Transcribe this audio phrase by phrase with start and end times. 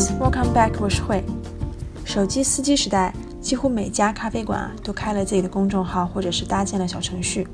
[0.00, 1.22] Welcome back，我是慧。
[2.06, 7.46] 手机司机时代，几乎每家咖啡馆啊都开了自己的公众号，或者是搭建了小程序。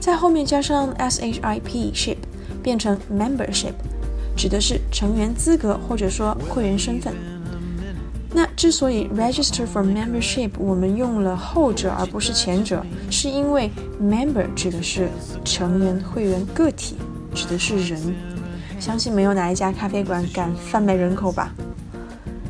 [0.00, 2.16] 在后面加上 s h i p ship
[2.62, 3.74] 变成 membership，
[4.36, 7.14] 指的是成员资格或者说会员身份。
[8.36, 13.70] 那之所以 register for membership 我们用了后者而不是前者，是因为
[14.02, 15.08] member 指的是
[15.44, 16.96] 成员、会员、个体，
[17.32, 18.14] 指的是人。
[18.80, 21.54] 相信没有哪一家咖啡馆敢贩卖人口吧？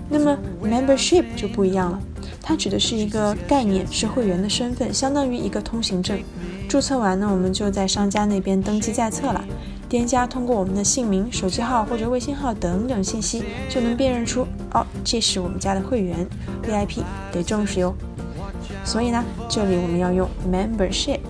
[0.08, 2.00] 那么 membership 就不一样了，
[2.40, 6.18] 它指的是一个概念，是会员的身份，相当于一个通行证。
[6.66, 9.44] 注册完呢，我们就在商家那边登记在册了。
[9.94, 16.26] 店家通过我们的姓名、手机号或者微信号等等信息，就能辨认出哦，这是我们家的会员
[16.64, 17.94] VIP，得重视哟。
[18.84, 21.20] 所以呢，这里我们要用 membership。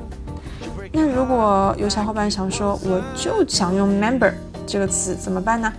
[0.93, 4.33] 那如果有小伙伴想说，我就想用 member
[4.67, 5.71] 这个词，怎么办呢？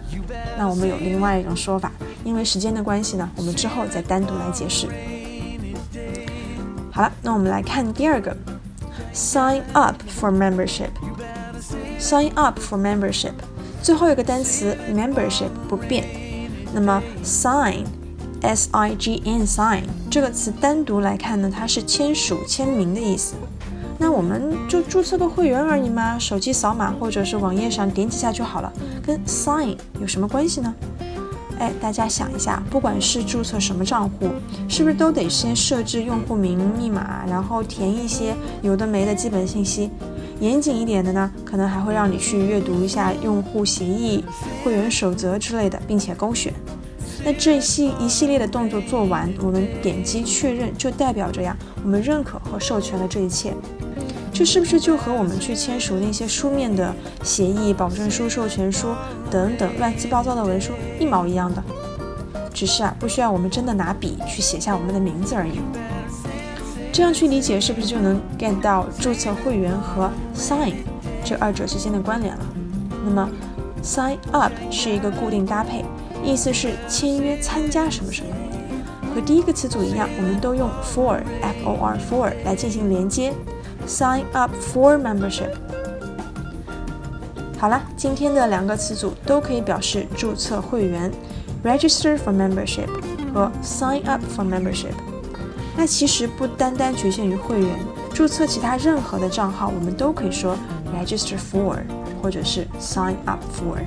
[0.55, 1.91] 那我们有另外一种说法，
[2.23, 4.85] 因为时间的关系呢，我们之后再单独来解释。
[6.91, 8.37] 好了，那我们来看第二个
[9.11, 10.91] ，sign up for membership。
[11.99, 13.33] Sign up for membership，
[13.81, 16.05] 最后一个单词 membership 不变。
[16.73, 23.35] 那么 sign，s i g n sign 这个词单独来看呢，它是签署、签名的意思。
[23.97, 28.71] 那我们就注册个会员而已嘛，手机扫码或者是网页上点几下就好了，
[29.03, 30.75] 跟 sign 有什么关系呢？
[31.57, 34.29] 哎，大家想一下，不管是注册什么账户，
[34.67, 39.89] 是不是都得先设置用户名、密码，然后填一些有的没的基本信息？
[40.39, 44.23] 严谨一点的呢，可能还会让你去阅读一下用户协议、
[44.63, 46.53] 会员守则之类的，并且勾选。
[47.23, 53.53] 那这系一系列的动作做完，我们点击确认，就代表着呀，我们认可和授权了这一切。
[54.33, 56.93] 这是不是就和我们去签署那些书面的
[57.23, 58.89] 协议、保证书、授权书
[59.31, 61.63] 等等乱七八糟的文书一毛一样的？
[62.53, 65.59] 只是啊，不需要我们真的拿笔去写下我们的名字而已。
[66.95, 70.75] 这样去理解，是不是就能 get 到注册会员和 sign
[71.25, 72.45] 这二者之间的关联了？
[73.03, 73.29] 那么
[73.83, 75.83] sign up 是一个固定搭配，
[76.23, 78.29] 意思是签约参加什么什么。
[79.13, 83.33] 和第一个词组一样，我们都用 for f o r for 来进行连接
[83.85, 85.51] ，sign up for membership。
[87.59, 91.11] 好了，今天的两个词组都可以表示注册会员
[91.61, 92.87] ，register for membership
[93.33, 94.93] 和 sign up for membership。
[95.77, 97.69] 那其实不单单局限于会员，
[98.13, 100.57] 注册其他任何的账号，我们都可以说
[100.97, 101.77] register for，
[102.21, 103.77] 或者是 sign up for。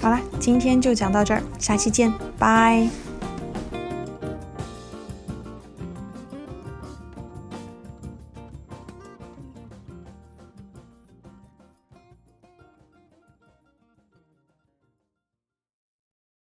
[0.00, 3.05] 好了，今天就讲到这儿，下期见，拜。